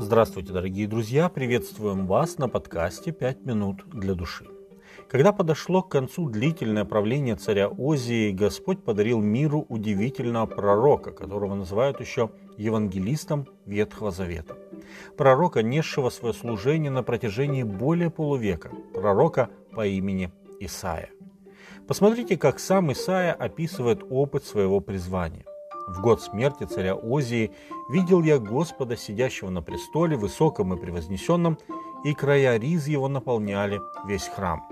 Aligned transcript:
Здравствуйте, 0.00 0.52
дорогие 0.52 0.86
друзья! 0.86 1.28
Приветствуем 1.28 2.06
вас 2.06 2.38
на 2.38 2.48
подкасте 2.48 3.10
«Пять 3.10 3.44
минут 3.44 3.82
для 3.88 4.14
души». 4.14 4.46
Когда 5.08 5.32
подошло 5.32 5.82
к 5.82 5.90
концу 5.90 6.30
длительное 6.30 6.84
правление 6.84 7.34
царя 7.34 7.66
Озии, 7.66 8.30
Господь 8.30 8.84
подарил 8.84 9.20
миру 9.20 9.66
удивительного 9.68 10.46
пророка, 10.46 11.10
которого 11.10 11.56
называют 11.56 12.00
еще 12.00 12.30
евангелистом 12.56 13.48
Ветхого 13.66 14.12
Завета. 14.12 14.56
Пророка, 15.16 15.64
несшего 15.64 16.10
свое 16.10 16.32
служение 16.32 16.92
на 16.92 17.02
протяжении 17.02 17.64
более 17.64 18.08
полувека, 18.08 18.70
пророка 18.94 19.50
по 19.72 19.84
имени 19.84 20.30
Исаия. 20.60 21.10
Посмотрите, 21.88 22.36
как 22.36 22.60
сам 22.60 22.92
Исаия 22.92 23.32
описывает 23.32 24.04
опыт 24.08 24.44
своего 24.44 24.78
призвания. 24.78 25.44
В 25.88 26.02
год 26.02 26.20
смерти 26.20 26.64
царя 26.64 26.94
Озии 26.94 27.52
видел 27.88 28.22
я 28.22 28.38
Господа, 28.38 28.96
сидящего 28.96 29.48
на 29.48 29.62
престоле, 29.62 30.16
высоком 30.16 30.74
и 30.74 30.76
превознесенном, 30.76 31.58
и 32.04 32.12
края 32.12 32.58
риз 32.58 32.86
его 32.86 33.08
наполняли 33.08 33.80
весь 34.06 34.28
храм. 34.28 34.66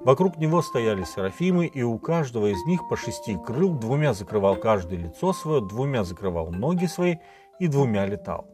Вокруг 0.00 0.38
него 0.38 0.62
стояли 0.62 1.02
серафимы, 1.02 1.66
и 1.66 1.82
у 1.82 1.98
каждого 1.98 2.46
из 2.46 2.64
них 2.66 2.88
по 2.88 2.96
шести 2.96 3.36
крыл, 3.36 3.74
двумя 3.74 4.14
закрывал 4.14 4.56
каждое 4.56 4.98
лицо 4.98 5.32
свое, 5.32 5.60
двумя 5.60 6.04
закрывал 6.04 6.50
ноги 6.52 6.86
свои 6.86 7.16
и 7.58 7.66
двумя 7.66 8.06
летал. 8.06 8.46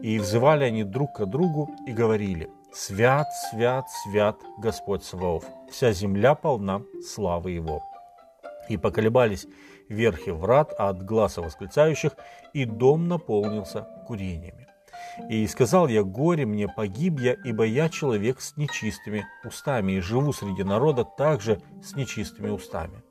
И 0.00 0.18
взывали 0.18 0.64
они 0.64 0.82
друг 0.82 1.12
к 1.14 1.26
другу 1.26 1.70
и 1.86 1.92
говорили, 1.92 2.50
«Свят, 2.72 3.28
свят, 3.50 3.86
свят 4.04 4.36
Господь 4.58 5.04
Саваоф, 5.04 5.44
вся 5.70 5.92
земля 5.92 6.34
полна 6.34 6.82
славы 7.02 7.50
Его». 7.50 7.82
И 8.68 8.76
поколебались 8.76 9.46
верхи 9.88 10.30
врат 10.30 10.72
от 10.78 11.02
глаза 11.04 11.42
восклицающих, 11.42 12.12
и 12.52 12.64
дом 12.64 13.08
наполнился 13.08 13.86
курениями. 14.06 14.68
И 15.28 15.46
сказал 15.46 15.88
я, 15.88 16.02
горе 16.02 16.46
мне, 16.46 16.68
погиб 16.68 17.20
я, 17.20 17.34
ибо 17.44 17.64
я 17.64 17.88
человек 17.88 18.40
с 18.40 18.56
нечистыми 18.56 19.26
устами, 19.44 19.92
и 19.92 20.00
живу 20.00 20.32
среди 20.32 20.62
народа 20.62 21.04
также 21.04 21.60
с 21.82 21.96
нечистыми 21.96 22.50
устами. 22.50 23.02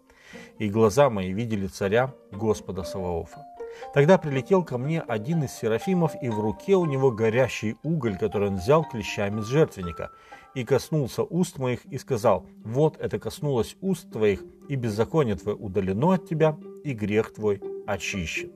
И 0.58 0.70
глаза 0.70 1.10
мои 1.10 1.34
видели 1.34 1.68
царя 1.68 2.14
Господа 2.32 2.84
Саваофа. 2.84 3.46
Тогда 3.94 4.18
прилетел 4.18 4.64
ко 4.64 4.78
мне 4.78 5.02
один 5.02 5.44
из 5.44 5.52
серафимов, 5.52 6.14
и 6.22 6.30
в 6.30 6.40
руке 6.40 6.76
у 6.76 6.86
него 6.86 7.12
горящий 7.12 7.78
уголь, 7.84 8.18
который 8.18 8.50
он 8.50 8.58
взял 8.58 8.84
клещами 8.84 9.42
с 9.42 9.46
жертвенника, 9.46 10.12
и 10.56 10.64
коснулся 10.64 11.24
уст 11.24 11.58
моих, 11.58 11.86
и 11.86 11.98
сказал, 11.98 12.46
вот 12.64 12.98
это 13.00 13.20
коснулось 13.20 13.78
уст 13.82 14.12
твоих, 14.12 14.44
и 14.68 14.76
беззаконие 14.76 15.36
твое 15.36 15.58
удалено 15.58 16.14
от 16.14 16.28
тебя, 16.28 16.58
и 16.84 16.94
грех 16.94 17.34
твой 17.34 17.62
очищен. 17.86 18.52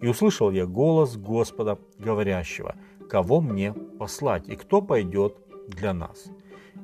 И 0.00 0.06
услышал 0.06 0.50
я 0.50 0.66
голос 0.66 1.16
Господа, 1.16 1.78
говорящего, 1.98 2.74
кого 3.08 3.40
мне 3.40 3.72
послать, 3.72 4.48
и 4.48 4.56
кто 4.56 4.82
пойдет 4.82 5.36
для 5.68 5.92
нас. 5.92 6.26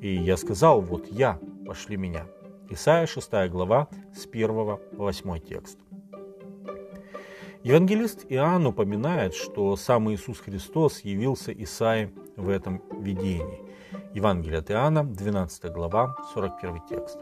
И 0.01 0.15
я 0.15 0.37
сказал, 0.37 0.81
вот 0.81 1.07
я, 1.11 1.39
пошли 1.67 1.97
меня. 1.97 2.27
Исайя 2.71 3.07
6 3.07 3.31
глава 3.51 3.89
с 4.15 4.27
1 4.27 4.49
по 4.49 4.81
8 4.97 5.41
текст. 5.41 5.79
Евангелист 7.65 8.27
Иоанн 8.29 8.67
упоминает, 8.67 9.35
что 9.35 9.75
сам 9.77 10.13
Иисус 10.13 10.39
Христос 10.39 11.01
явился 11.01 11.51
Исаии 11.51 12.15
в 12.37 12.51
этом 12.51 12.83
видении. 13.01 13.63
Евангелие 14.13 14.59
от 14.59 14.71
Иоанна, 14.71 15.03
12 15.03 15.73
глава, 15.73 16.15
41 16.35 16.83
текст. 16.91 17.19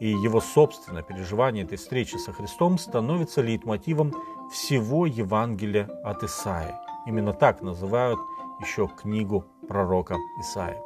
И 0.00 0.08
его 0.08 0.40
собственное 0.40 1.04
переживание 1.04 1.62
этой 1.64 1.78
встречи 1.78 2.16
со 2.16 2.32
Христом 2.32 2.78
становится 2.78 3.42
лейтмотивом 3.42 4.12
всего 4.50 5.06
Евангелия 5.06 5.88
от 6.02 6.24
Исаии. 6.24 6.74
Именно 7.06 7.32
так 7.32 7.62
называют 7.62 8.18
еще 8.60 8.88
книгу 8.88 9.44
пророка 9.68 10.16
Исаия. 10.40 10.82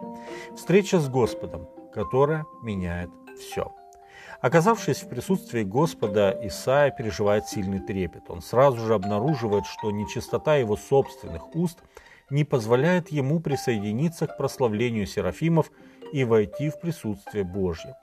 Встреча 0.54 1.00
с 1.00 1.08
Господом, 1.08 1.66
которая 1.94 2.44
меняет 2.62 3.10
все. 3.38 3.72
Оказавшись 4.40 5.02
в 5.02 5.08
присутствии 5.08 5.62
Господа, 5.62 6.38
Исаия 6.42 6.90
переживает 6.90 7.46
сильный 7.46 7.80
трепет. 7.80 8.22
Он 8.28 8.40
сразу 8.40 8.78
же 8.86 8.94
обнаруживает, 8.94 9.66
что 9.66 9.90
нечистота 9.90 10.56
его 10.56 10.76
собственных 10.76 11.54
уст 11.54 11.78
не 12.30 12.44
позволяет 12.44 13.10
ему 13.10 13.40
присоединиться 13.40 14.26
к 14.26 14.36
прославлению 14.36 15.06
серафимов 15.06 15.70
и 16.12 16.24
войти 16.24 16.70
в 16.70 16.80
присутствие 16.80 17.44
Божье. 17.44 17.96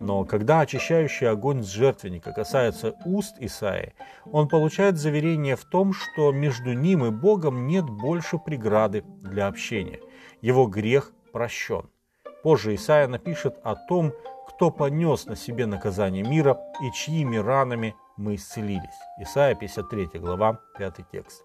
Но 0.00 0.24
когда 0.24 0.60
очищающий 0.60 1.28
огонь 1.28 1.62
с 1.62 1.68
жертвенника 1.68 2.32
касается 2.32 2.94
уст 3.04 3.36
Исаи, 3.40 3.94
он 4.30 4.48
получает 4.48 4.96
заверение 4.96 5.56
в 5.56 5.64
том, 5.64 5.92
что 5.92 6.30
между 6.30 6.72
ним 6.72 7.04
и 7.04 7.10
Богом 7.10 7.66
нет 7.66 7.84
больше 7.84 8.38
преграды 8.38 9.02
для 9.22 9.48
общения. 9.48 10.00
Его 10.40 10.66
грех 10.66 11.12
прощен. 11.32 11.88
Позже 12.44 12.76
Исаия 12.76 13.08
напишет 13.08 13.56
о 13.64 13.74
том, 13.74 14.12
кто 14.48 14.70
понес 14.70 15.26
на 15.26 15.36
себе 15.36 15.66
наказание 15.66 16.24
мира 16.24 16.58
и 16.82 16.90
чьими 16.92 17.36
ранами 17.36 17.94
мы 18.16 18.34
исцелились. 18.34 18.98
Исаия 19.20 19.54
53 19.54 20.20
глава 20.20 20.60
5 20.78 20.94
текст. 21.12 21.44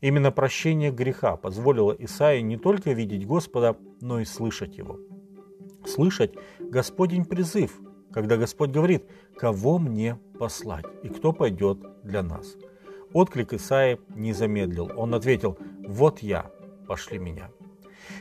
Именно 0.00 0.30
прощение 0.30 0.92
греха 0.92 1.36
позволило 1.36 1.92
Исаии 1.92 2.40
не 2.42 2.56
только 2.56 2.92
видеть 2.92 3.26
Господа, 3.26 3.76
но 4.00 4.20
и 4.20 4.24
слышать 4.24 4.76
Его 4.76 4.98
слышать 5.88 6.34
Господень 6.58 7.24
призыв, 7.24 7.80
когда 8.12 8.36
Господь 8.36 8.70
говорит, 8.70 9.04
кого 9.36 9.78
мне 9.78 10.18
послать 10.38 10.86
и 11.02 11.08
кто 11.08 11.32
пойдет 11.32 11.78
для 12.04 12.22
нас. 12.22 12.56
Отклик 13.12 13.54
Исаи 13.54 13.98
не 14.14 14.32
замедлил. 14.32 14.90
Он 14.96 15.14
ответил, 15.14 15.58
вот 15.86 16.20
я, 16.20 16.50
пошли 16.86 17.18
меня. 17.18 17.50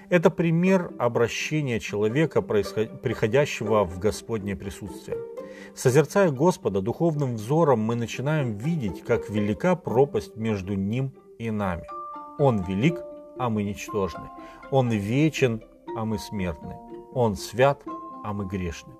Это 0.09 0.29
пример 0.29 0.91
обращения 0.99 1.79
человека, 1.79 2.41
приходящего 2.41 3.83
в 3.83 3.99
Господнее 3.99 4.55
присутствие. 4.55 5.17
Созерцая 5.75 6.31
Господа 6.31 6.81
духовным 6.81 7.35
взором, 7.35 7.81
мы 7.81 7.95
начинаем 7.95 8.57
видеть, 8.57 9.03
как 9.03 9.29
велика 9.29 9.75
пропасть 9.75 10.35
между 10.35 10.73
Ним 10.73 11.13
и 11.39 11.51
нами. 11.51 11.85
Он 12.39 12.63
велик, 12.63 12.99
а 13.37 13.49
мы 13.49 13.63
ничтожны. 13.63 14.29
Он 14.71 14.89
вечен, 14.89 15.61
а 15.95 16.05
мы 16.05 16.19
смертны. 16.19 16.75
Он 17.13 17.35
свят, 17.35 17.81
а 18.23 18.33
мы 18.33 18.45
грешны. 18.45 18.93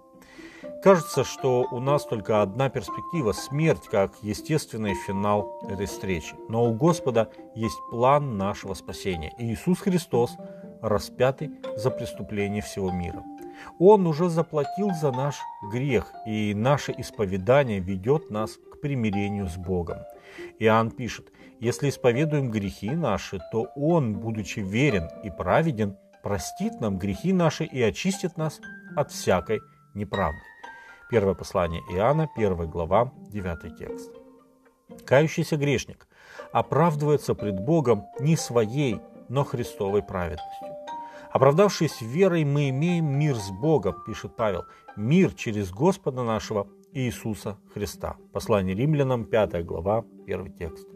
Кажется, 0.84 1.24
что 1.24 1.68
у 1.72 1.80
нас 1.80 2.06
только 2.06 2.42
одна 2.42 2.70
перспектива– 2.70 3.32
смерть 3.34 3.88
как 3.90 4.14
естественный 4.22 4.94
финал 4.94 5.60
этой 5.68 5.88
встречи. 5.88 6.36
Но 6.50 6.66
у 6.66 6.74
Господа 6.74 7.30
есть 7.56 7.78
план 7.90 8.38
нашего 8.38 8.74
спасения. 8.76 9.34
И 9.40 9.52
Иисус 9.52 9.80
Христос 9.80 10.38
распятый 10.82 11.52
за 11.76 11.92
преступление 11.92 12.62
всего 12.62 12.92
мира. 12.92 13.24
Он 13.80 14.06
уже 14.08 14.30
заплатил 14.30 14.92
за 14.94 15.12
наш 15.12 15.36
грех, 15.72 16.12
и 16.26 16.54
наше 16.54 16.94
исповедание 16.98 17.80
ведет 17.80 18.30
нас 18.30 18.58
к 18.72 18.82
примирению 18.82 19.48
с 19.48 19.56
Богом. 19.58 20.00
Иоанн 20.60 20.92
пишет, 20.92 21.32
если 21.60 21.90
исповедуем 21.90 22.52
грехи 22.52 22.92
наши, 22.92 23.40
то 23.52 23.70
Он, 23.76 24.14
будучи 24.14 24.60
верен 24.60 25.10
и 25.24 25.32
праведен, 25.32 25.98
простит 26.22 26.80
нам 26.82 26.98
грехи 26.98 27.34
наши 27.34 27.64
и 27.66 27.82
очистит 27.82 28.38
нас 28.38 28.60
от 28.96 29.12
всякой 29.12 29.60
неправды. 29.94 30.40
Первое 31.10 31.34
послание 31.34 31.82
Иоанна, 31.92 32.30
1 32.36 32.70
глава, 32.70 33.12
9 33.30 33.78
текст. 33.78 34.12
Кающийся 35.06 35.58
грешник 35.58 36.08
оправдывается 36.52 37.34
пред 37.34 37.60
Богом 37.60 38.06
не 38.20 38.36
своей, 38.36 39.00
но 39.30 39.44
Христовой 39.44 40.04
праведностью. 40.04 40.68
Оправдавшись 41.32 42.02
верой, 42.02 42.46
мы 42.46 42.70
имеем 42.70 43.06
мир 43.06 43.36
с 43.36 43.52
Богом, 43.52 43.96
пишет 44.06 44.36
Павел, 44.36 44.66
мир 44.96 45.34
через 45.34 45.72
Господа 45.72 46.24
нашего 46.24 46.68
Иисуса 46.94 47.58
Христа. 47.74 48.16
Послание 48.32 48.76
римлянам, 48.76 49.26
5 49.26 49.66
глава, 49.66 50.06
1 50.26 50.54
текст. 50.54 50.88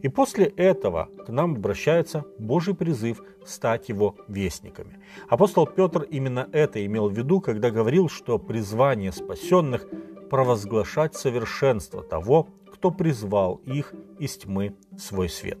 И 0.00 0.08
после 0.08 0.46
этого 0.46 1.08
к 1.26 1.28
нам 1.28 1.54
обращается 1.54 2.24
Божий 2.38 2.74
призыв 2.74 3.22
стать 3.44 3.88
его 3.88 4.16
вестниками. 4.28 4.98
Апостол 5.28 5.66
Петр 5.66 6.02
именно 6.02 6.48
это 6.52 6.84
имел 6.84 7.08
в 7.08 7.12
виду, 7.12 7.40
когда 7.40 7.70
говорил, 7.70 8.08
что 8.08 8.38
призвание 8.38 9.12
спасенных– 9.12 9.86
провозглашать 10.28 11.14
совершенство 11.14 12.02
того, 12.02 12.48
кто 12.76 12.90
призвал 12.90 13.62
их 13.64 13.94
из 14.18 14.36
тьмы 14.36 14.76
свой 14.98 15.30
свет. 15.30 15.58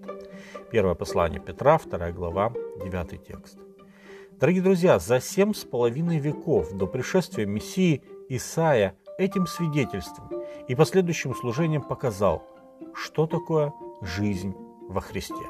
Первое 0.70 0.94
послание 0.94 1.40
Петра, 1.40 1.78
2 1.78 2.12
глава, 2.12 2.52
9 2.84 3.26
текст. 3.26 3.58
Дорогие 4.38 4.62
друзья, 4.62 4.98
за 4.98 5.18
семь 5.20 5.54
с 5.54 5.64
половиной 5.64 6.18
веков 6.18 6.72
до 6.72 6.86
пришествия 6.86 7.46
Мессии 7.46 8.02
Исаия 8.28 8.94
этим 9.16 9.46
свидетельством 9.46 10.28
и 10.68 10.74
последующим 10.74 11.34
служением 11.34 11.82
показал, 11.82 12.42
что 12.94 13.26
такое 13.26 13.72
жизнь 14.02 14.54
во 14.88 15.00
Христе. 15.00 15.46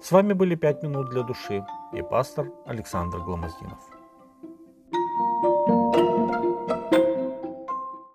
С 0.00 0.12
вами 0.12 0.32
были 0.32 0.54
«Пять 0.54 0.84
минут 0.84 1.10
для 1.10 1.22
души» 1.22 1.66
и 1.92 2.02
пастор 2.02 2.52
Александр 2.66 3.18
Гломоздинов. 3.18 3.97